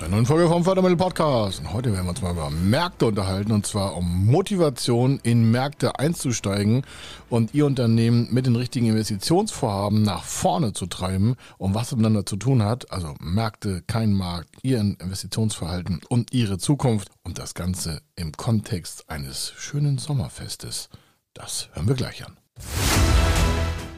einer 0.00 0.10
neuen 0.10 0.26
Folge 0.26 0.48
vom 0.48 0.64
Fördermittel 0.64 0.96
Podcast. 0.96 1.60
Und 1.60 1.72
heute 1.72 1.92
werden 1.92 2.06
wir 2.06 2.10
uns 2.10 2.22
mal 2.22 2.32
über 2.32 2.50
Märkte 2.50 3.06
unterhalten 3.06 3.52
und 3.52 3.66
zwar 3.66 3.96
um 3.96 4.26
Motivation 4.26 5.20
in 5.22 5.50
Märkte 5.50 5.98
einzusteigen 5.98 6.84
und 7.28 7.52
Ihr 7.54 7.66
Unternehmen 7.66 8.28
mit 8.30 8.46
den 8.46 8.56
richtigen 8.56 8.86
Investitionsvorhaben 8.86 10.02
nach 10.02 10.24
vorne 10.24 10.72
zu 10.72 10.86
treiben 10.86 11.36
und 11.58 11.74
was 11.74 11.92
miteinander 11.92 12.24
zu 12.24 12.36
tun 12.36 12.62
hat. 12.62 12.90
Also 12.90 13.14
Märkte, 13.20 13.82
kein 13.86 14.12
Markt, 14.12 14.50
Ihr 14.62 14.80
Investitionsverhalten 14.80 16.00
und 16.08 16.32
Ihre 16.32 16.58
Zukunft 16.58 17.08
und 17.22 17.38
das 17.38 17.54
Ganze 17.54 18.00
im 18.16 18.32
Kontext 18.32 19.10
eines 19.10 19.52
schönen 19.56 19.98
Sommerfestes. 19.98 20.88
Das 21.34 21.68
hören 21.74 21.88
wir 21.88 21.94
gleich 21.94 22.24
an. 22.24 22.36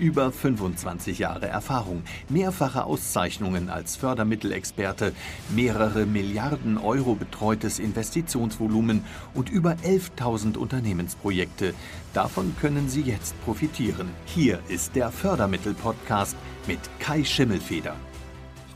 Über 0.00 0.32
25 0.32 1.18
Jahre 1.18 1.46
Erfahrung, 1.46 2.02
mehrfache 2.30 2.84
Auszeichnungen 2.84 3.68
als 3.68 3.96
Fördermittelexperte, 3.96 5.12
mehrere 5.50 6.06
Milliarden 6.06 6.78
Euro 6.78 7.14
betreutes 7.14 7.78
Investitionsvolumen 7.78 9.04
und 9.34 9.50
über 9.50 9.72
11.000 9.84 10.56
Unternehmensprojekte. 10.56 11.74
Davon 12.14 12.56
können 12.58 12.88
Sie 12.88 13.02
jetzt 13.02 13.38
profitieren. 13.44 14.08
Hier 14.24 14.60
ist 14.68 14.96
der 14.96 15.12
Fördermittel-Podcast 15.12 16.34
mit 16.66 16.80
Kai 16.98 17.22
Schimmelfeder. 17.22 17.94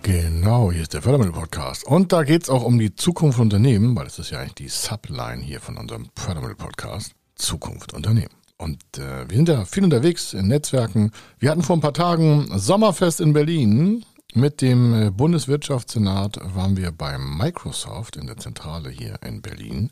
Genau, 0.03 0.71
hier 0.71 0.83
ist 0.83 0.93
der 0.93 1.01
Fördermittel-Podcast. 1.01 1.87
Und 1.87 2.13
da 2.13 2.25
geht 2.25 2.43
es 2.43 2.51
auch 2.51 2.65
um 2.65 2.79
die 2.79 2.95
Zukunft 2.95 3.39
Unternehmen, 3.39 3.97
weil 3.97 4.05
das 4.05 4.19
ist 4.19 4.29
ja 4.29 4.41
eigentlich 4.41 4.55
die 4.57 4.69
Subline 4.69 5.43
hier 5.43 5.61
von 5.61 5.79
unserem 5.79 6.11
Fördermittel-Podcast. 6.17 7.15
Zukunft 7.35 7.95
Unternehmen. 7.95 8.44
Und 8.65 8.81
äh, 8.97 9.29
wir 9.29 9.37
sind 9.37 9.51
ja 9.51 9.67
viel 9.67 9.85
unterwegs 9.85 10.33
in 10.33 10.49
Netzwerken. 10.49 11.11
Wir 11.39 11.51
hatten 11.51 11.63
vor 11.63 11.77
ein 11.77 11.83
paar 11.83 11.93
Tagen 11.93 12.49
Sommerfest 12.59 13.21
in 13.21 13.35
Berlin. 13.35 14.07
Mit 14.33 14.63
dem 14.63 14.95
äh, 14.95 15.11
Bundeswirtschaftssenat 15.11 16.39
waren 16.55 16.75
wir 16.79 16.91
beim 16.91 17.37
Microsoft 17.37 18.17
in 18.17 18.27
der 18.27 18.39
Zentrale 18.39 18.89
hier 18.89 19.17
in 19.23 19.43
Berlin. 19.43 19.91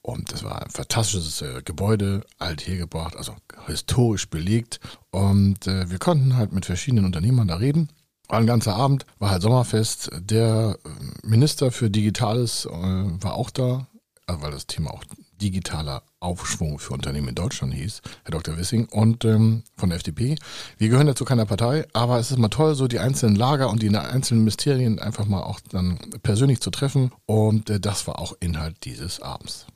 Und 0.00 0.32
das 0.32 0.42
war 0.42 0.62
ein 0.62 0.70
fantastisches 0.70 1.42
äh, 1.42 1.60
Gebäude, 1.62 2.24
alt 2.38 2.66
hergebracht, 2.66 3.18
also 3.18 3.34
historisch 3.66 4.30
belegt. 4.30 4.80
Und 5.10 5.66
äh, 5.66 5.90
wir 5.90 5.98
konnten 5.98 6.38
halt 6.38 6.52
mit 6.52 6.64
verschiedenen 6.64 7.04
Unternehmern 7.04 7.48
da 7.48 7.56
reden. 7.56 7.90
War 8.28 8.38
ein 8.38 8.46
ganzer 8.46 8.76
Abend, 8.76 9.04
war 9.18 9.30
halt 9.30 9.42
Sommerfest. 9.42 10.10
Der 10.20 10.78
äh, 10.86 11.28
Minister 11.28 11.70
für 11.70 11.90
Digitales 11.90 12.64
äh, 12.64 12.70
war 12.70 13.34
auch 13.34 13.50
da, 13.50 13.88
also 14.26 14.40
weil 14.40 14.52
das 14.52 14.66
Thema 14.66 14.90
auch 14.94 15.04
digitaler 15.40 16.02
Aufschwung 16.20 16.78
für 16.78 16.94
Unternehmen 16.94 17.28
in 17.28 17.34
Deutschland 17.34 17.74
hieß, 17.74 18.02
Herr 18.24 18.32
Dr. 18.32 18.56
Wissing, 18.56 18.86
und 18.86 19.24
ähm, 19.24 19.62
von 19.76 19.88
der 19.88 19.96
FDP. 19.96 20.36
Wir 20.78 20.88
gehören 20.88 21.06
ja 21.06 21.14
zu 21.14 21.24
keiner 21.24 21.46
Partei, 21.46 21.86
aber 21.92 22.18
es 22.18 22.30
ist 22.30 22.38
mal 22.38 22.48
toll, 22.48 22.74
so 22.74 22.88
die 22.88 22.98
einzelnen 22.98 23.36
Lager 23.36 23.70
und 23.70 23.82
die 23.82 23.94
einzelnen 23.96 24.40
Ministerien 24.40 24.98
einfach 24.98 25.26
mal 25.26 25.42
auch 25.42 25.60
dann 25.60 25.98
persönlich 26.22 26.60
zu 26.60 26.70
treffen. 26.70 27.12
Und 27.26 27.70
äh, 27.70 27.80
das 27.80 28.06
war 28.06 28.18
auch 28.18 28.34
Inhalt 28.40 28.84
dieses 28.84 29.20
Abends. 29.20 29.66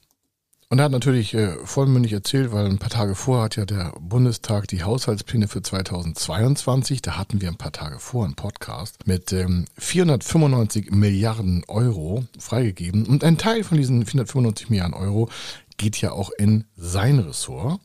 Und 0.69 0.79
er 0.79 0.87
hat 0.87 0.93
natürlich 0.93 1.35
äh, 1.35 1.57
vollmündig 1.65 2.13
erzählt, 2.13 2.53
weil 2.53 2.67
ein 2.67 2.79
paar 2.79 2.91
Tage 2.91 3.15
vorher 3.15 3.45
hat 3.45 3.57
ja 3.57 3.65
der 3.65 3.93
Bundestag 4.01 4.67
die 4.69 4.83
Haushaltspläne 4.83 5.47
für 5.47 5.63
2022, 5.63 7.03
da 7.03 7.17
hatten 7.17 7.41
wir 7.41 7.49
ein 7.49 7.57
paar 7.57 7.73
Tage 7.73 7.99
vor 7.99 8.25
einen 8.25 8.35
Podcast, 8.35 9.07
mit 9.07 9.33
ähm, 9.33 9.67
495 9.79 10.91
Milliarden 10.91 11.65
Euro 11.69 12.25
freigegeben. 12.39 13.07
Und 13.07 13.25
ein 13.25 13.39
Teil 13.39 13.63
von 13.63 13.77
diesen 13.77 14.05
495 14.05 14.71
Milliarden 14.71 14.95
Euro 14.95 15.29
geht 15.77 16.01
ja 16.01 16.13
auch 16.13 16.31
in 16.39 16.65
sein 16.77 17.19
Ressort. 17.19 17.81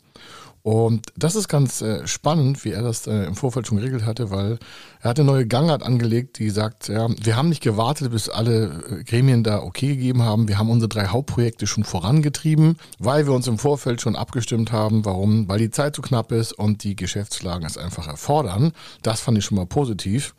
Und 0.62 1.08
das 1.16 1.36
ist 1.36 1.48
ganz 1.48 1.82
äh, 1.82 2.06
spannend, 2.06 2.66
wie 2.66 2.72
er 2.72 2.82
das 2.82 3.08
äh, 3.08 3.24
im 3.24 3.36
Vorfeld 3.36 3.68
schon 3.68 3.78
geregelt 3.78 4.06
hatte, 4.06 4.30
weil 4.30 4.60
er 5.00 5.10
hat 5.10 5.20
eine 5.20 5.26
neue 5.26 5.48
Gangart 5.48 5.84
angelegt, 5.84 6.38
die 6.38 6.50
sagt, 6.50 6.90
ja, 6.90 7.08
wir 7.10 7.38
haben 7.38 7.50
nicht 7.50 7.64
gewartet, 7.64 8.12
bis 8.12 8.28
alle 8.28 8.84
äh, 8.90 9.04
Gremien 9.04 9.44
da 9.44 9.62
okay 9.64 9.96
gegeben 9.96 10.22
haben. 10.22 10.50
Wir 10.50 10.58
haben 10.58 10.70
unsere 10.70 10.90
drei 10.90 11.08
Hauptprojekte 11.08 11.66
schon 11.66 11.86
vorangetrieben, 11.86 12.78
weil 13.00 13.26
wir 13.26 13.34
uns 13.34 13.48
im 13.48 13.58
Vorfeld 13.58 14.02
schon 14.02 14.18
abgestimmt 14.18 14.72
haben. 14.74 15.06
Warum? 15.06 15.48
Weil 15.48 15.60
die 15.60 15.72
Zeit 15.72 15.96
zu 15.96 16.02
knapp 16.02 16.32
ist 16.34 16.52
und 16.52 16.84
die 16.84 16.98
Geschäftslagen 16.98 17.66
es 17.66 17.78
einfach 17.78 18.08
erfordern. 18.08 18.74
Das 19.02 19.22
fand 19.22 19.38
ich 19.38 19.46
schon 19.46 19.58
mal 19.58 19.66
positiv. 19.66 20.36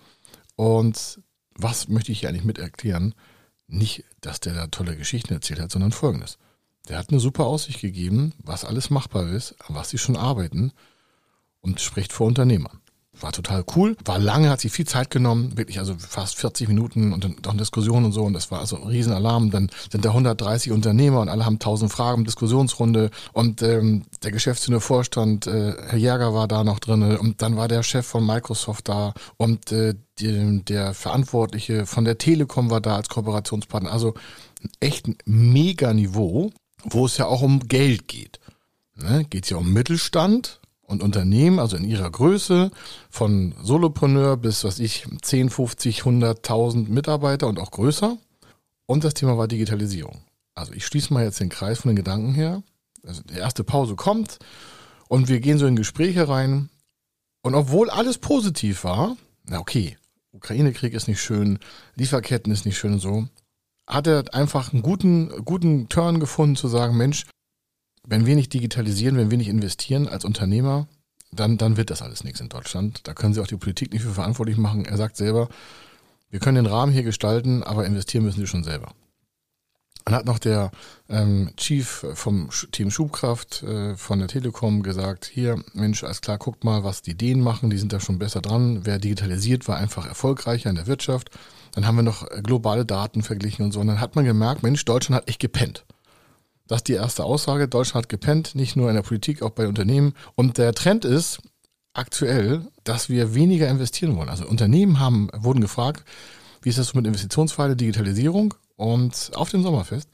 Und 0.57 1.21
was 1.55 1.89
möchte 1.89 2.13
ich 2.13 2.21
hier 2.21 2.29
eigentlich 2.29 2.45
mit 2.45 2.59
erklären? 2.59 3.15
Nicht, 3.69 4.05
dass 4.21 4.41
der 4.41 4.53
da 4.53 4.67
tolle 4.67 4.97
Geschichten 4.97 5.33
erzählt 5.33 5.61
hat, 5.61 5.71
sondern 5.71 5.93
folgendes. 5.93 6.37
Der 6.91 6.99
hat 6.99 7.11
eine 7.11 7.21
super 7.21 7.47
Aussicht 7.47 7.81
gegeben, 7.81 8.33
was 8.43 8.65
alles 8.65 8.91
machbar 8.91 9.29
ist, 9.29 9.55
an 9.69 9.77
was 9.77 9.91
sie 9.91 9.99
schon 9.99 10.17
arbeiten 10.17 10.73
und 11.61 11.81
spricht 11.81 12.13
vor 12.13 12.27
Unternehmern. 12.27 12.81
War 13.21 13.31
total 13.31 13.65
cool, 13.77 13.97
war 14.05 14.19
lange, 14.19 14.51
hat 14.51 14.61
sich 14.61 14.73
viel 14.73 14.87
Zeit 14.87 15.09
genommen, 15.09 15.57
wirklich 15.57 15.79
also 15.79 15.95
fast 15.97 16.37
40 16.37 16.67
Minuten 16.67 17.13
und 17.13 17.23
dann 17.23 17.37
noch 17.45 17.57
Diskussion 17.57 18.05
und 18.05 18.11
so 18.11 18.25
und 18.25 18.33
das 18.33 18.51
war 18.51 18.59
also 18.59 18.77
ein 18.77 18.89
Riesenalarm. 18.89 19.53
Dann 19.53 19.71
sind 19.89 20.05
da 20.05 20.09
130 20.09 20.73
Unternehmer 20.73 21.21
und 21.21 21.29
alle 21.29 21.45
haben 21.45 21.57
1000 21.57 21.93
Fragen, 21.93 22.25
Diskussionsrunde 22.25 23.11
und 23.35 23.63
ähm, 23.63 24.07
der 24.25 24.33
geschäftsführende 24.33 24.81
Vorstand, 24.81 25.47
äh, 25.47 25.75
Herr 25.91 25.99
Jäger 25.99 26.35
war 26.35 26.49
da 26.49 26.65
noch 26.65 26.81
drin 26.81 27.03
und 27.19 27.41
dann 27.41 27.57
war 27.57 27.69
der 27.69 27.85
Chef 27.85 28.07
von 28.07 28.27
Microsoft 28.27 28.89
da 28.89 29.15
und 29.37 29.71
äh, 29.71 29.95
die, 30.19 30.65
der 30.65 30.93
Verantwortliche 30.95 31.87
von 31.87 32.05
der 32.05 32.19
Telekom 32.19 32.69
war 32.69 32.81
da 32.81 32.97
als 32.97 33.09
Kooperationspartner. 33.09 33.93
Also 33.93 34.15
echt 34.81 35.07
ein 35.07 35.19
Mega-Niveau 35.25 36.51
wo 36.85 37.07
es 37.07 37.17
ja 37.17 37.27
auch 37.27 37.43
um 37.43 37.61
Geld 37.61 38.09
geht. 38.09 38.41
Ne? 38.95 39.25
Geht 39.29 39.45
es 39.45 39.51
ja 39.51 39.57
um 39.57 39.73
Mittelstand 39.73 40.61
und 40.83 41.03
Unternehmen, 41.03 41.59
also 41.59 41.77
in 41.77 41.85
ihrer 41.85 42.11
Größe, 42.11 42.71
von 43.11 43.55
Solopreneur 43.63 44.37
bis, 44.37 44.65
was 44.65 44.79
ich, 44.79 45.07
10, 45.23 45.51
50, 45.51 46.03
100.000 46.03 46.89
Mitarbeiter 46.89 47.47
und 47.47 47.59
auch 47.59 47.71
größer. 47.71 48.19
Und 48.87 49.05
das 49.05 49.15
Thema 49.15 49.39
war 49.39 49.47
Digitalisierung. 49.47 50.23
Also 50.55 50.73
ich 50.73 50.85
schließe 50.85 51.13
mal 51.15 51.25
jetzt 51.25 51.41
den 51.41 51.49
Kreis 51.49 51.81
von 51.81 51.91
den 51.91 51.97
Gedanken 51.97 52.35
her. 52.35 52.63
Also 53.07 53.23
die 53.23 53.35
erste 53.35 53.65
Pause 53.65 53.95
kommt 53.95 54.39
und 55.09 55.29
wir 55.29 55.41
gehen 55.41 55.59
so 55.59 55.67
in 55.67 55.77
Gespräche 55.77 56.29
rein. 56.29 56.69
Und 57.43 57.55
obwohl 57.55 57.89
alles 57.89 58.19
positiv 58.19 58.85
war, 58.85 59.17
na 59.45 59.59
okay, 59.59 59.97
Ukraine-Krieg 60.33 60.93
ist 60.93 61.09
nicht 61.09 61.23
schön, 61.23 61.59
Lieferketten 61.95 62.53
ist 62.53 62.67
nicht 62.67 62.79
schön 62.79 62.95
und 62.95 63.01
so, 63.01 63.27
hat 63.91 64.07
er 64.07 64.33
einfach 64.33 64.73
einen 64.73 64.83
guten, 64.83 65.45
guten 65.45 65.89
Turn 65.89 66.21
gefunden 66.21 66.57
zu 66.57 66.69
sagen, 66.69 66.97
Mensch, 66.97 67.27
wenn 68.07 68.25
wir 68.25 68.37
nicht 68.37 68.53
digitalisieren, 68.55 69.17
wenn 69.17 69.31
wir 69.31 69.39
nicht 69.39 69.49
investieren 69.49 70.09
als 70.09 70.25
Unternehmer, 70.25 70.87
dann, 71.33 71.59
dann 71.59 71.77
wird 71.77 71.91
das 71.91 72.03
alles 72.03 72.25
nichts 72.25 72.41
in 72.41 72.49
Deutschland. 72.49 73.07
Da 73.07 73.15
können 73.15 73.35
Sie 73.35 73.41
auch 73.41 73.47
die 73.47 73.57
Politik 73.57 73.93
nicht 73.93 74.03
für 74.03 74.15
verantwortlich 74.15 74.57
machen. 74.57 74.85
Er 74.85 74.97
sagt 74.97 75.17
selber, 75.17 75.49
wir 76.31 76.41
können 76.41 76.65
den 76.65 76.73
Rahmen 76.73 76.93
hier 76.93 77.03
gestalten, 77.03 77.63
aber 77.63 77.85
investieren 77.85 78.25
müssen 78.25 78.41
Sie 78.41 78.47
schon 78.47 78.65
selber. 78.65 78.93
Dann 80.05 80.15
hat 80.15 80.27
noch 80.27 80.39
der 80.39 80.71
ähm, 81.09 81.51
Chief 81.57 82.07
vom 82.15 82.49
Team 82.73 82.91
Schubkraft 82.91 83.63
äh, 83.63 83.97
von 83.97 84.19
der 84.19 84.29
Telekom 84.29 84.83
gesagt, 84.83 85.27
hier, 85.27 85.63
Mensch, 85.75 86.03
alles 86.03 86.21
klar, 86.21 86.39
guckt 86.39 86.65
mal, 86.65 86.85
was 86.85 87.03
die 87.03 87.17
Dänen 87.17 87.43
machen, 87.43 87.71
die 87.71 87.79
sind 87.79 87.93
da 87.93 88.01
schon 88.01 88.19
besser 88.19 88.41
dran. 88.41 88.81
Wer 88.87 88.99
digitalisiert, 88.99 89.69
war 89.69 89.77
einfach 89.77 90.07
erfolgreicher 90.07 90.71
in 90.71 90.77
der 90.77 90.87
Wirtschaft. 90.87 91.31
Dann 91.73 91.87
haben 91.87 91.97
wir 91.97 92.03
noch 92.03 92.29
äh, 92.31 92.43
globale 92.43 92.85
Daten 92.85 93.23
verglichen 93.23 93.65
und 93.65 93.73
so. 93.73 93.81
Und 93.81 93.87
dann 93.87 94.01
hat 94.01 94.17
man 94.17 94.25
gemerkt, 94.25 94.63
Mensch, 94.63 94.85
Deutschland 94.85 95.23
hat 95.23 95.29
echt 95.29 95.41
gepennt. 95.41 95.85
Das 96.67 96.79
ist 96.79 96.89
die 96.89 96.95
erste 96.95 97.25
Aussage. 97.25 97.69
Deutschland 97.69 98.05
hat 98.05 98.09
gepennt, 98.09 98.55
nicht 98.55 98.77
nur 98.77 98.89
in 98.89 98.95
der 98.95 99.03
Politik, 99.03 99.43
auch 99.43 99.51
bei 99.51 99.67
Unternehmen. 99.67 100.15
Und 100.37 100.59
der 100.59 100.73
Trend 100.73 101.05
ist 101.05 101.41
aktuell, 101.95 102.69
dass 102.85 103.09
wir 103.09 103.35
weniger 103.35 103.69
investieren 103.69 104.17
wollen. 104.17 104.29
Also 104.29 104.47
Unternehmen 104.47 105.01
haben, 105.01 105.29
wurden 105.35 105.61
gefragt, 105.61 106.05
wie 106.63 106.69
ist 106.69 106.79
das 106.79 106.95
mit 106.95 107.07
Investitionsverhalten, 107.07 107.79
Digitalisierung 107.79 108.55
und 108.77 109.33
auf 109.35 109.51
dem 109.51 109.63
Sommerfest. 109.63 110.09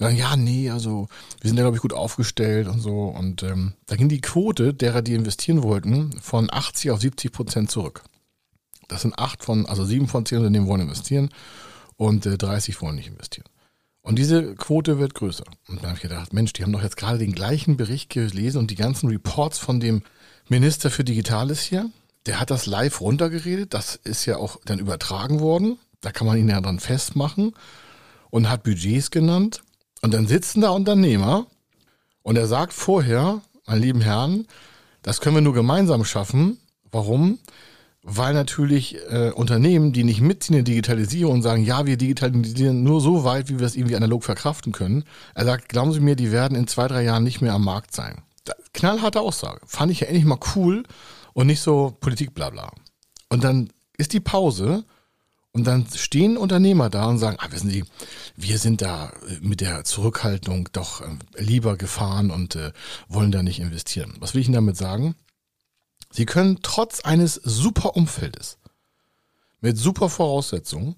Ja, 0.00 0.36
nee, 0.36 0.68
also 0.68 1.06
wir 1.40 1.48
sind 1.48 1.56
ja, 1.56 1.62
glaube 1.62 1.76
ich, 1.76 1.82
gut 1.82 1.92
aufgestellt 1.92 2.66
und 2.66 2.80
so. 2.80 3.04
Und 3.04 3.44
ähm, 3.44 3.74
da 3.86 3.94
ging 3.94 4.08
die 4.08 4.20
Quote 4.20 4.74
derer, 4.74 5.02
die 5.02 5.14
investieren 5.14 5.62
wollten, 5.62 6.18
von 6.20 6.48
80 6.50 6.90
auf 6.90 7.00
70 7.00 7.30
Prozent 7.30 7.70
zurück. 7.70 8.02
Das 8.92 9.02
sind 9.02 9.18
acht 9.18 9.42
von, 9.44 9.66
also 9.66 9.84
sieben 9.84 10.08
von 10.08 10.26
zehn 10.26 10.38
Unternehmen 10.38 10.66
wollen 10.66 10.82
investieren 10.82 11.30
und 11.96 12.26
äh, 12.26 12.38
30 12.38 12.80
wollen 12.82 12.96
nicht 12.96 13.08
investieren. 13.08 13.46
Und 14.02 14.18
diese 14.18 14.54
Quote 14.56 14.98
wird 14.98 15.14
größer. 15.14 15.44
Und 15.68 15.76
dann 15.78 15.86
habe 15.86 15.96
ich 15.96 16.02
gedacht, 16.02 16.32
Mensch, 16.32 16.52
die 16.52 16.62
haben 16.62 16.72
doch 16.72 16.82
jetzt 16.82 16.96
gerade 16.96 17.18
den 17.18 17.32
gleichen 17.32 17.76
Bericht 17.76 18.10
gelesen 18.10 18.58
und 18.58 18.70
die 18.70 18.76
ganzen 18.76 19.08
Reports 19.08 19.58
von 19.58 19.78
dem 19.78 20.02
Minister 20.48 20.90
für 20.90 21.04
Digitales 21.04 21.60
hier. 21.60 21.88
Der 22.26 22.40
hat 22.40 22.50
das 22.50 22.66
live 22.66 23.00
runtergeredet. 23.00 23.74
Das 23.74 23.96
ist 23.96 24.26
ja 24.26 24.36
auch 24.36 24.58
dann 24.64 24.80
übertragen 24.80 25.40
worden. 25.40 25.78
Da 26.00 26.10
kann 26.10 26.26
man 26.26 26.36
ihn 26.36 26.48
ja 26.48 26.60
dann 26.60 26.80
festmachen 26.80 27.54
und 28.30 28.50
hat 28.50 28.64
Budgets 28.64 29.10
genannt. 29.12 29.62
Und 30.02 30.12
dann 30.14 30.26
sitzen 30.26 30.62
da 30.62 30.70
Unternehmer 30.70 31.46
und 32.22 32.36
er 32.36 32.48
sagt 32.48 32.72
vorher, 32.72 33.40
meine 33.66 33.80
lieben 33.80 34.00
Herren, 34.00 34.48
das 35.02 35.20
können 35.20 35.36
wir 35.36 35.42
nur 35.42 35.54
gemeinsam 35.54 36.04
schaffen. 36.04 36.58
Warum? 36.90 37.38
Weil 38.04 38.34
natürlich 38.34 38.96
äh, 39.10 39.30
Unternehmen, 39.30 39.92
die 39.92 40.02
nicht 40.02 40.20
mitziehen 40.20 40.58
in 40.58 40.64
Digitalisierung 40.64 41.34
und 41.34 41.42
sagen, 41.42 41.64
ja, 41.64 41.86
wir 41.86 41.96
digitalisieren 41.96 42.82
nur 42.82 43.00
so 43.00 43.22
weit, 43.22 43.48
wie 43.48 43.60
wir 43.60 43.66
es 43.66 43.76
irgendwie 43.76 43.94
analog 43.94 44.24
verkraften 44.24 44.72
können. 44.72 45.04
Er 45.34 45.44
sagt, 45.44 45.68
glauben 45.68 45.92
Sie 45.92 46.00
mir, 46.00 46.16
die 46.16 46.32
werden 46.32 46.58
in 46.58 46.66
zwei, 46.66 46.88
drei 46.88 47.04
Jahren 47.04 47.22
nicht 47.22 47.40
mehr 47.40 47.54
am 47.54 47.64
Markt 47.64 47.94
sein. 47.94 48.22
Knallharte 48.74 49.20
Aussage. 49.20 49.60
Fand 49.66 49.92
ich 49.92 50.00
ja 50.00 50.08
endlich 50.08 50.24
mal 50.24 50.40
cool 50.56 50.82
und 51.32 51.46
nicht 51.46 51.60
so 51.60 51.96
Politik 52.00 52.34
blabla. 52.34 52.72
Und 53.28 53.44
dann 53.44 53.70
ist 53.96 54.12
die 54.12 54.20
Pause 54.20 54.84
und 55.52 55.66
dann 55.66 55.86
stehen 55.94 56.36
Unternehmer 56.36 56.90
da 56.90 57.06
und 57.06 57.18
sagen, 57.18 57.36
ah, 57.38 57.48
wissen 57.50 57.70
Sie, 57.70 57.84
wir 58.36 58.58
sind 58.58 58.80
da 58.82 59.10
äh, 59.28 59.38
mit 59.42 59.60
der 59.60 59.84
Zurückhaltung 59.84 60.70
doch 60.72 61.02
äh, 61.02 61.06
lieber 61.36 61.76
gefahren 61.76 62.30
und 62.30 62.56
äh, 62.56 62.72
wollen 63.08 63.30
da 63.30 63.42
nicht 63.42 63.60
investieren. 63.60 64.14
Was 64.18 64.34
will 64.34 64.40
ich 64.40 64.48
Ihnen 64.48 64.54
damit 64.54 64.76
sagen? 64.76 65.14
Sie 66.12 66.26
können 66.26 66.58
trotz 66.62 67.00
eines 67.00 67.34
super 67.34 67.96
Umfeldes 67.96 68.58
mit 69.60 69.78
super 69.78 70.10
Voraussetzungen 70.10 70.96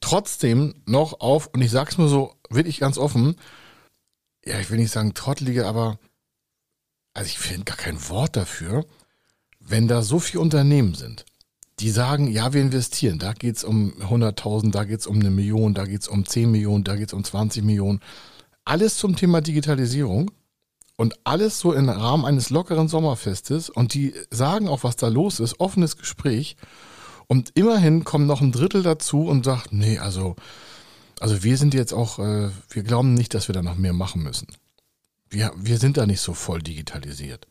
trotzdem 0.00 0.74
noch 0.86 1.20
auf, 1.20 1.48
und 1.48 1.62
ich 1.62 1.70
sag's 1.70 1.98
nur 1.98 2.08
so 2.08 2.34
wirklich 2.48 2.78
ganz 2.78 2.96
offen, 2.96 3.36
ja, 4.44 4.60
ich 4.60 4.70
will 4.70 4.78
nicht 4.78 4.92
sagen 4.92 5.14
trottelige, 5.14 5.66
aber 5.66 5.98
also 7.12 7.26
ich 7.26 7.38
finde 7.38 7.64
gar 7.64 7.76
kein 7.76 8.08
Wort 8.08 8.36
dafür, 8.36 8.86
wenn 9.58 9.88
da 9.88 10.02
so 10.02 10.20
viele 10.20 10.42
Unternehmen 10.42 10.94
sind, 10.94 11.24
die 11.80 11.90
sagen, 11.90 12.30
ja, 12.30 12.52
wir 12.52 12.60
investieren, 12.60 13.18
da 13.18 13.32
geht's 13.32 13.64
um 13.64 13.94
100.000, 13.94 14.70
da 14.70 14.84
geht's 14.84 15.08
um 15.08 15.18
eine 15.18 15.30
Million, 15.30 15.74
da 15.74 15.86
geht's 15.86 16.06
um 16.06 16.24
10 16.24 16.50
Millionen, 16.50 16.84
da 16.84 16.94
geht's 16.94 17.12
um 17.12 17.24
20 17.24 17.64
Millionen. 17.64 18.00
Alles 18.64 18.96
zum 18.96 19.16
Thema 19.16 19.40
Digitalisierung 19.40 20.30
und 20.96 21.14
alles 21.24 21.58
so 21.58 21.72
im 21.72 21.88
Rahmen 21.88 22.24
eines 22.24 22.50
lockeren 22.50 22.88
Sommerfestes 22.88 23.70
und 23.70 23.94
die 23.94 24.14
sagen 24.30 24.68
auch, 24.68 24.84
was 24.84 24.96
da 24.96 25.08
los 25.08 25.40
ist, 25.40 25.60
offenes 25.60 25.96
Gespräch 25.96 26.56
und 27.28 27.50
immerhin 27.54 28.04
kommt 28.04 28.26
noch 28.26 28.40
ein 28.40 28.52
Drittel 28.52 28.82
dazu 28.82 29.26
und 29.26 29.44
sagt, 29.44 29.72
nee, 29.72 29.98
also, 29.98 30.36
also 31.20 31.42
wir 31.42 31.56
sind 31.56 31.74
jetzt 31.74 31.92
auch, 31.92 32.18
äh, 32.18 32.50
wir 32.70 32.82
glauben 32.82 33.14
nicht, 33.14 33.34
dass 33.34 33.48
wir 33.48 33.52
da 33.52 33.62
noch 33.62 33.76
mehr 33.76 33.92
machen 33.92 34.22
müssen. 34.22 34.48
Wir, 35.28 35.52
wir 35.56 35.78
sind 35.78 35.96
da 35.96 36.06
nicht 36.06 36.20
so 36.20 36.34
voll 36.34 36.62
digitalisiert. 36.62 37.46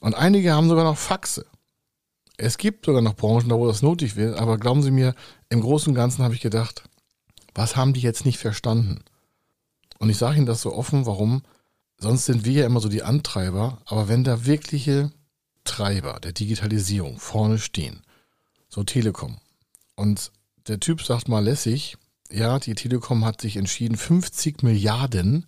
Und 0.00 0.14
einige 0.14 0.52
haben 0.52 0.68
sogar 0.68 0.84
noch 0.84 0.96
Faxe. 0.96 1.46
Es 2.36 2.58
gibt 2.58 2.86
sogar 2.86 3.02
noch 3.02 3.14
Branchen, 3.14 3.48
da 3.48 3.56
wo 3.56 3.66
das 3.66 3.82
nötig 3.82 4.16
wird, 4.16 4.38
aber 4.38 4.58
glauben 4.58 4.82
Sie 4.82 4.90
mir, 4.90 5.14
im 5.50 5.60
Großen 5.60 5.90
und 5.90 5.94
Ganzen 5.94 6.24
habe 6.24 6.34
ich 6.34 6.40
gedacht, 6.40 6.82
was 7.54 7.76
haben 7.76 7.92
die 7.92 8.00
jetzt 8.00 8.24
nicht 8.24 8.38
verstanden? 8.38 9.04
Und 9.98 10.10
ich 10.10 10.16
sage 10.16 10.38
Ihnen 10.38 10.46
das 10.46 10.62
so 10.62 10.72
offen, 10.72 11.06
warum? 11.06 11.42
Sonst 12.04 12.26
sind 12.26 12.44
wir 12.44 12.52
ja 12.52 12.66
immer 12.66 12.80
so 12.80 12.90
die 12.90 13.02
Antreiber, 13.02 13.78
aber 13.86 14.08
wenn 14.08 14.24
da 14.24 14.44
wirkliche 14.44 15.10
Treiber 15.64 16.20
der 16.20 16.32
Digitalisierung 16.32 17.18
vorne 17.18 17.58
stehen, 17.58 18.02
so 18.68 18.84
Telekom, 18.84 19.38
und 19.96 20.30
der 20.68 20.80
Typ 20.80 21.00
sagt 21.00 21.28
mal 21.28 21.42
lässig, 21.42 21.96
ja, 22.30 22.58
die 22.58 22.74
Telekom 22.74 23.24
hat 23.24 23.40
sich 23.40 23.56
entschieden, 23.56 23.96
50 23.96 24.62
Milliarden 24.62 25.46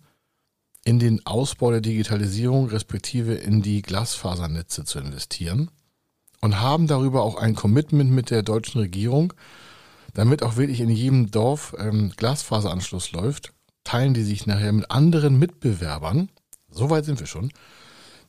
in 0.83 0.97
den 0.97 1.23
Ausbau 1.27 1.69
der 1.69 1.81
Digitalisierung 1.81 2.69
respektive 2.69 3.35
in 3.35 3.61
die 3.61 3.83
Glasfasernetze 3.83 4.83
zu 4.83 4.97
investieren 4.97 5.69
und 6.41 6.59
haben 6.59 6.87
darüber 6.87 7.21
auch 7.21 7.35
ein 7.35 7.53
Commitment 7.53 8.09
mit 8.09 8.31
der 8.31 8.41
deutschen 8.41 8.81
Regierung, 8.81 9.31
damit 10.15 10.41
auch 10.41 10.57
wirklich 10.57 10.79
in 10.79 10.89
jedem 10.89 11.29
Dorf 11.29 11.75
ähm, 11.77 12.13
Glasfaseranschluss 12.17 13.11
läuft, 13.11 13.53
teilen 13.83 14.15
die 14.15 14.23
sich 14.23 14.47
nachher 14.47 14.73
mit 14.73 14.89
anderen 14.89 15.37
Mitbewerbern, 15.37 16.29
so 16.77 16.89
weit 16.89 17.05
sind 17.05 17.19
wir 17.19 17.27
schon, 17.27 17.51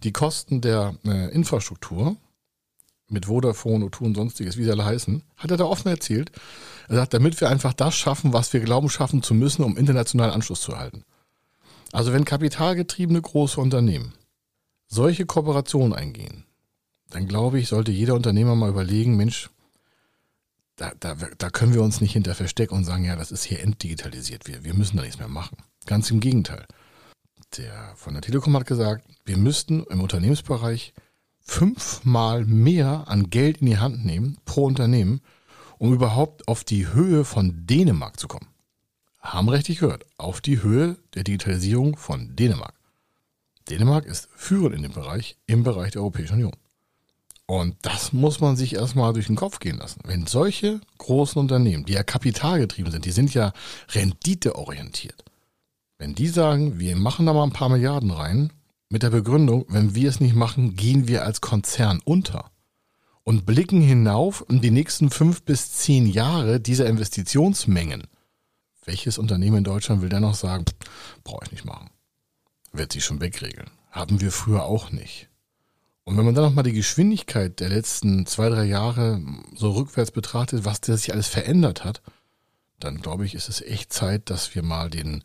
die 0.02 0.12
Kosten 0.12 0.60
der 0.60 0.94
äh, 1.04 1.32
Infrastruktur 1.32 2.16
mit 3.08 3.26
Vodafone, 3.26 3.86
O2 3.86 4.04
und 4.04 4.14
sonstiges, 4.16 4.56
wie 4.56 4.64
sie 4.64 4.70
alle 4.70 4.84
heißen, 4.84 5.22
hat 5.36 5.50
er 5.50 5.56
da 5.56 5.64
offen 5.64 5.88
erzählt. 5.88 6.30
Er 6.88 6.96
sagt, 6.96 7.14
damit 7.14 7.40
wir 7.40 7.48
einfach 7.48 7.72
das 7.72 7.94
schaffen, 7.94 8.32
was 8.32 8.52
wir 8.52 8.60
glauben 8.60 8.90
schaffen 8.90 9.22
zu 9.22 9.34
müssen, 9.34 9.64
um 9.64 9.76
internationalen 9.76 10.32
Anschluss 10.32 10.60
zu 10.60 10.72
erhalten. 10.72 11.04
Also 11.92 12.12
wenn 12.12 12.24
kapitalgetriebene 12.24 13.20
große 13.20 13.60
Unternehmen 13.60 14.12
solche 14.88 15.26
Kooperationen 15.26 15.94
eingehen, 15.94 16.44
dann 17.10 17.26
glaube 17.26 17.58
ich, 17.58 17.68
sollte 17.68 17.92
jeder 17.92 18.14
Unternehmer 18.14 18.54
mal 18.54 18.68
überlegen, 18.68 19.16
Mensch, 19.16 19.48
da, 20.76 20.92
da, 21.00 21.16
da 21.38 21.50
können 21.50 21.74
wir 21.74 21.82
uns 21.82 22.00
nicht 22.00 22.12
hinter 22.12 22.34
verstecken 22.34 22.74
und 22.74 22.84
sagen, 22.84 23.04
ja, 23.04 23.16
das 23.16 23.32
ist 23.32 23.44
hier 23.44 23.60
entdigitalisiert, 23.60 24.46
wir, 24.46 24.64
wir 24.64 24.74
müssen 24.74 24.96
da 24.96 25.02
nichts 25.02 25.18
mehr 25.18 25.28
machen. 25.28 25.56
Ganz 25.86 26.10
im 26.10 26.20
Gegenteil. 26.20 26.66
Der 27.56 27.94
von 27.96 28.12
der 28.12 28.22
Telekom 28.22 28.54
hat 28.56 28.66
gesagt, 28.66 29.06
wir 29.24 29.36
müssten 29.36 29.84
im 29.84 30.00
Unternehmensbereich 30.00 30.92
fünfmal 31.40 32.44
mehr 32.44 33.04
an 33.08 33.30
Geld 33.30 33.58
in 33.58 33.66
die 33.66 33.78
Hand 33.78 34.04
nehmen 34.04 34.36
pro 34.44 34.64
Unternehmen, 34.64 35.20
um 35.78 35.94
überhaupt 35.94 36.46
auf 36.46 36.62
die 36.62 36.92
Höhe 36.92 37.24
von 37.24 37.66
Dänemark 37.66 38.20
zu 38.20 38.28
kommen. 38.28 38.48
Haben 39.18 39.48
richtig 39.48 39.78
gehört, 39.78 40.04
auf 40.18 40.40
die 40.40 40.62
Höhe 40.62 40.96
der 41.14 41.24
Digitalisierung 41.24 41.96
von 41.96 42.36
Dänemark. 42.36 42.74
Dänemark 43.68 44.04
ist 44.04 44.28
führend 44.34 44.74
in 44.74 44.82
dem 44.82 44.92
Bereich, 44.92 45.36
im 45.46 45.62
Bereich 45.62 45.92
der 45.92 46.02
Europäischen 46.02 46.34
Union. 46.34 46.56
Und 47.46 47.76
das 47.80 48.12
muss 48.12 48.40
man 48.40 48.56
sich 48.56 48.74
erstmal 48.74 49.14
durch 49.14 49.26
den 49.26 49.36
Kopf 49.36 49.58
gehen 49.58 49.78
lassen. 49.78 50.00
Wenn 50.04 50.26
solche 50.26 50.80
großen 50.98 51.40
Unternehmen, 51.40 51.86
die 51.86 51.94
ja 51.94 52.02
kapitalgetrieben 52.02 52.92
sind, 52.92 53.06
die 53.06 53.10
sind 53.10 53.32
ja 53.32 53.52
renditeorientiert, 53.92 55.24
wenn 55.98 56.14
die 56.14 56.28
sagen, 56.28 56.78
wir 56.78 56.96
machen 56.96 57.26
da 57.26 57.32
mal 57.32 57.44
ein 57.44 57.52
paar 57.52 57.68
Milliarden 57.68 58.10
rein, 58.10 58.52
mit 58.88 59.02
der 59.02 59.10
Begründung, 59.10 59.66
wenn 59.68 59.94
wir 59.94 60.08
es 60.08 60.20
nicht 60.20 60.34
machen, 60.34 60.74
gehen 60.74 61.08
wir 61.08 61.24
als 61.24 61.40
Konzern 61.40 62.00
unter 62.04 62.50
und 63.24 63.44
blicken 63.44 63.82
hinauf 63.82 64.44
in 64.48 64.62
die 64.62 64.70
nächsten 64.70 65.10
fünf 65.10 65.42
bis 65.42 65.72
zehn 65.72 66.06
Jahre 66.06 66.60
dieser 66.60 66.86
Investitionsmengen. 66.86 68.04
Welches 68.86 69.18
Unternehmen 69.18 69.58
in 69.58 69.64
Deutschland 69.64 70.00
will 70.00 70.08
dennoch 70.08 70.34
sagen, 70.34 70.64
brauche 71.24 71.44
ich 71.44 71.52
nicht 71.52 71.66
machen? 71.66 71.90
Wird 72.72 72.92
sich 72.92 73.04
schon 73.04 73.20
wegregeln. 73.20 73.70
Haben 73.90 74.22
wir 74.22 74.32
früher 74.32 74.64
auch 74.64 74.90
nicht. 74.92 75.28
Und 76.04 76.16
wenn 76.16 76.24
man 76.24 76.34
dann 76.34 76.44
nochmal 76.44 76.64
die 76.64 76.72
Geschwindigkeit 76.72 77.60
der 77.60 77.68
letzten 77.68 78.24
zwei, 78.24 78.48
drei 78.48 78.64
Jahre 78.64 79.20
so 79.54 79.72
rückwärts 79.72 80.10
betrachtet, 80.10 80.64
was 80.64 80.78
sich 80.82 81.12
alles 81.12 81.28
verändert 81.28 81.84
hat, 81.84 82.00
dann 82.80 83.02
glaube 83.02 83.26
ich, 83.26 83.34
ist 83.34 83.50
es 83.50 83.60
echt 83.60 83.92
Zeit, 83.92 84.30
dass 84.30 84.54
wir 84.54 84.62
mal 84.62 84.88
den 84.88 85.22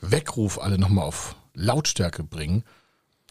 Weckruf 0.00 0.58
alle 0.58 0.78
nochmal 0.78 1.04
auf 1.04 1.36
Lautstärke 1.54 2.24
bringen, 2.24 2.64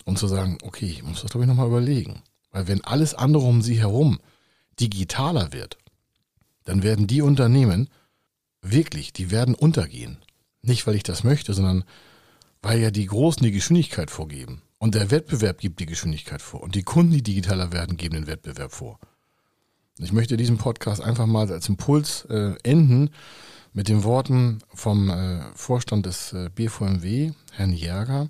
um 0.05 0.15
zu 0.15 0.27
sagen, 0.27 0.57
okay, 0.63 0.85
ich 0.85 1.03
muss 1.03 1.21
das 1.21 1.31
glaube 1.31 1.45
ich 1.45 1.49
nochmal 1.49 1.67
überlegen. 1.67 2.21
Weil 2.51 2.67
wenn 2.67 2.83
alles 2.83 3.13
andere 3.13 3.43
um 3.43 3.61
sie 3.61 3.79
herum 3.79 4.19
digitaler 4.79 5.53
wird, 5.53 5.77
dann 6.65 6.83
werden 6.83 7.07
die 7.07 7.21
Unternehmen 7.21 7.89
wirklich, 8.61 9.13
die 9.13 9.31
werden 9.31 9.55
untergehen. 9.55 10.17
Nicht, 10.61 10.85
weil 10.87 10.95
ich 10.95 11.03
das 11.03 11.23
möchte, 11.23 11.53
sondern 11.53 11.83
weil 12.61 12.79
ja 12.79 12.91
die 12.91 13.05
Großen 13.05 13.43
die 13.43 13.51
Geschwindigkeit 13.51 14.11
vorgeben. 14.11 14.61
Und 14.77 14.95
der 14.95 15.11
Wettbewerb 15.11 15.59
gibt 15.59 15.79
die 15.79 15.85
Geschwindigkeit 15.85 16.41
vor. 16.41 16.61
Und 16.61 16.75
die 16.75 16.83
Kunden, 16.83 17.13
die 17.13 17.23
digitaler 17.23 17.71
werden, 17.71 17.97
geben 17.97 18.15
den 18.15 18.27
Wettbewerb 18.27 18.71
vor. 18.71 18.99
Ich 19.97 20.13
möchte 20.13 20.37
diesen 20.37 20.57
Podcast 20.57 21.01
einfach 21.01 21.25
mal 21.25 21.51
als 21.51 21.67
Impuls 21.67 22.25
äh, 22.25 22.55
enden 22.63 23.09
mit 23.73 23.87
den 23.87 24.03
Worten 24.03 24.59
vom 24.73 25.09
äh, 25.09 25.41
Vorstand 25.55 26.05
des 26.05 26.33
äh, 26.33 26.49
BVMW, 26.53 27.31
Herrn 27.51 27.73
Jäger, 27.73 28.29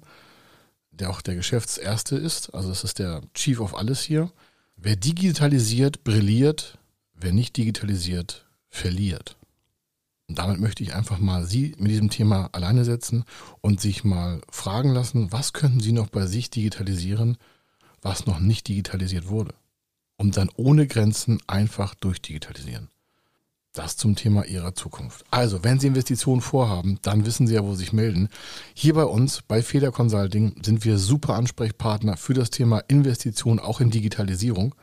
der 0.92 1.10
auch 1.10 1.22
der 1.22 1.36
Geschäftserste 1.36 2.18
ist. 2.18 2.54
Also 2.54 2.70
das 2.70 2.84
ist 2.84 3.00
der 3.00 3.22
Chief 3.34 3.60
of 3.60 3.76
alles 3.76 4.02
hier. 4.02 4.32
Wer 4.76 4.96
digitalisiert, 4.96 6.04
brilliert. 6.04 6.78
Wer 7.14 7.34
nicht 7.34 7.58
digitalisiert, 7.58 8.46
verliert. 8.70 9.36
Und 10.30 10.38
damit 10.38 10.60
möchte 10.60 10.84
ich 10.84 10.94
einfach 10.94 11.18
mal 11.18 11.44
Sie 11.46 11.76
mit 11.80 11.92
diesem 11.92 12.10
Thema 12.10 12.50
alleine 12.54 12.86
setzen 12.86 13.26
und 13.62 13.82
sich 13.82 14.04
mal 14.04 14.42
fragen 14.50 14.94
lassen, 14.94 15.32
was 15.32 15.54
könnten 15.54 15.80
Sie 15.80 15.92
noch 15.92 16.08
bei 16.08 16.28
sich 16.28 16.50
digitalisieren, 16.52 17.38
was 18.02 18.28
noch 18.28 18.40
nicht 18.40 18.68
digitalisiert 18.68 19.28
wurde. 19.28 19.56
Und 20.18 20.38
dann 20.38 20.50
ohne 20.56 20.86
Grenzen 20.86 21.42
einfach 21.48 21.96
durchdigitalisieren. 21.96 22.90
Das 23.80 23.96
zum 23.96 24.18
Thema 24.18 24.46
Ihrer 24.46 24.76
Zukunft. 24.76 25.24
Also, 25.32 25.64
wenn 25.64 25.80
Sie 25.80 25.88
Investitionen 25.88 26.42
vorhaben, 26.42 27.00
dann 27.02 27.26
wissen 27.26 27.48
Sie 27.48 27.54
ja, 27.54 27.64
wo 27.64 27.76
Sie 27.76 27.86
sich 27.86 27.94
melden. 27.94 28.28
Hier 28.74 28.94
bei 28.94 29.06
uns, 29.06 29.42
bei 29.42 29.62
Feder 29.62 29.94
Consulting, 29.94 30.62
sind 30.62 30.84
wir 30.84 30.98
super 30.98 31.36
Ansprechpartner 31.36 32.18
für 32.18 32.34
das 32.34 32.50
Thema 32.50 32.80
Investition 32.90 33.58
auch 33.58 33.80
in 33.80 33.90
Digitalisierung. 33.90 34.76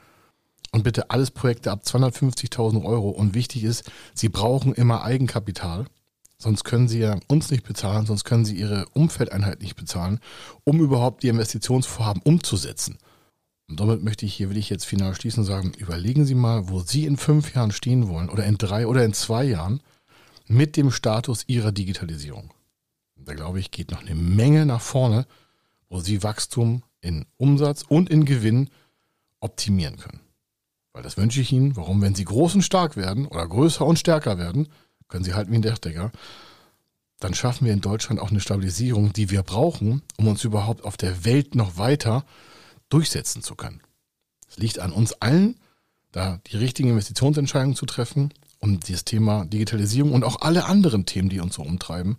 Und 0.73 0.83
bitte 0.83 1.11
alles 1.11 1.31
Projekte 1.31 1.73
ab 1.73 1.83
250.000 1.85 2.83
Euro. 2.87 3.11
Und 3.11 3.35
wichtig 3.35 3.65
ist, 3.65 3.85
Sie 4.15 4.31
brauchen 4.31 4.73
immer 4.73 5.03
Eigenkapital. 5.03 5.85
Sonst 6.39 6.65
können 6.65 6.89
Sie 6.89 7.01
ja 7.01 7.19
uns 7.29 7.51
nicht 7.51 7.65
bezahlen, 7.65 8.07
sonst 8.07 8.25
können 8.25 8.47
Sie 8.47 8.57
Ihre 8.57 8.87
Umfeldeinheit 8.95 9.61
nicht 9.61 9.77
bezahlen, 9.77 10.21
um 10.65 10.81
überhaupt 10.81 11.23
die 11.23 11.29
Investitionsvorhaben 11.29 12.23
umzusetzen. 12.23 12.97
Und 13.69 13.81
damit 13.81 14.03
möchte 14.03 14.27
ich 14.27 14.35
hier, 14.35 14.49
will 14.49 14.57
ich 14.57 14.71
jetzt 14.71 14.85
final 14.85 15.15
schließen 15.15 15.41
und 15.41 15.47
sagen, 15.47 15.73
überlegen 15.77 16.25
Sie 16.25 16.35
mal, 16.35 16.69
wo 16.69 16.81
Sie 16.81 17.05
in 17.05 17.17
fünf 17.17 17.55
Jahren 17.55 17.73
stehen 17.73 18.09
wollen 18.09 18.29
oder 18.29 18.45
in 18.45 18.59
drei 18.59 18.87
oder 18.87 19.05
in 19.05 19.13
zwei 19.13 19.45
Jahren 19.45 19.81
mit 20.47 20.77
dem 20.77 20.93
Status 20.93 21.45
Ihrer 21.49 21.73
Digitalisierung. 21.73 22.53
Da 23.17 23.35
glaube 23.35 23.59
ich, 23.59 23.73
geht 23.73 23.91
noch 23.91 24.03
eine 24.03 24.15
Menge 24.15 24.67
nach 24.67 24.81
vorne, 24.81 25.27
wo 25.89 26.01
Sie 26.01 26.23
Wachstum 26.23 26.85
in 27.01 27.27
Umsatz 27.37 27.83
und 27.83 28.09
in 28.09 28.25
Gewinn 28.25 28.71
optimieren 29.41 29.97
können. 29.97 30.21
Weil 30.93 31.03
das 31.03 31.17
wünsche 31.17 31.41
ich 31.41 31.53
Ihnen. 31.53 31.77
Warum? 31.77 32.01
Wenn 32.01 32.15
Sie 32.15 32.25
groß 32.25 32.55
und 32.55 32.63
stark 32.63 32.97
werden 32.97 33.27
oder 33.27 33.47
größer 33.47 33.85
und 33.85 33.99
stärker 33.99 34.39
werden, 34.39 34.69
können 35.09 35.25
Sie 35.25 35.35
halten 35.35 35.51
wie 35.51 35.57
ein 35.57 35.63
Dachdecker, 35.63 36.13
dann 37.19 37.35
schaffen 37.35 37.65
wir 37.65 37.73
in 37.73 37.81
Deutschland 37.81 38.21
auch 38.21 38.31
eine 38.31 38.41
Stabilisierung, 38.41 39.13
die 39.13 39.31
wir 39.31 39.43
brauchen, 39.43 40.03
um 40.17 40.29
uns 40.29 40.45
überhaupt 40.45 40.85
auf 40.85 40.97
der 40.97 41.25
Welt 41.25 41.55
noch 41.55 41.79
weiter 41.79 42.25
durchsetzen 42.89 43.43
zu 43.43 43.55
können. 43.55 43.83
Es 44.49 44.59
liegt 44.59 44.79
an 44.79 44.93
uns 44.93 45.13
allen, 45.15 45.57
da 46.13 46.41
die 46.47 46.57
richtigen 46.57 46.91
Investitionsentscheidungen 46.91 47.77
zu 47.77 47.87
treffen, 47.87 48.33
um 48.59 48.81
dieses 48.81 49.05
Thema 49.05 49.45
Digitalisierung 49.45 50.13
und 50.13 50.25
auch 50.25 50.41
alle 50.41 50.65
anderen 50.65 51.07
Themen, 51.07 51.29
die 51.29 51.41
uns 51.41 51.55
so 51.55 51.63
umtreiben, 51.63 52.19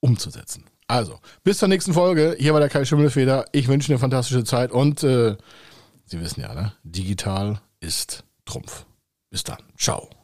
umzusetzen. 0.00 0.64
Also, 0.86 1.20
bis 1.42 1.58
zur 1.58 1.68
nächsten 1.68 1.94
Folge. 1.94 2.36
Hier 2.38 2.52
war 2.52 2.60
der 2.60 2.68
Kai 2.68 2.84
Schimmelfeder. 2.84 3.46
Ich 3.52 3.68
wünsche 3.68 3.90
eine 3.90 3.98
fantastische 3.98 4.44
Zeit 4.44 4.70
und 4.70 5.02
äh, 5.02 5.36
Sie 6.06 6.20
wissen 6.20 6.42
ja, 6.42 6.54
ne? 6.54 6.72
digital 6.82 7.60
ist 7.80 8.24
Trumpf. 8.44 8.84
Bis 9.30 9.42
dann. 9.42 9.58
Ciao. 9.76 10.23